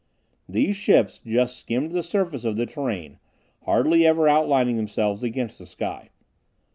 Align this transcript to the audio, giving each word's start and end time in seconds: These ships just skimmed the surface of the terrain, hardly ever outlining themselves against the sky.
These 0.49 0.77
ships 0.77 1.21
just 1.23 1.57
skimmed 1.59 1.91
the 1.91 2.01
surface 2.01 2.43
of 2.43 2.55
the 2.57 2.65
terrain, 2.65 3.19
hardly 3.65 4.03
ever 4.03 4.27
outlining 4.27 4.75
themselves 4.75 5.21
against 5.23 5.59
the 5.59 5.67
sky. 5.67 6.09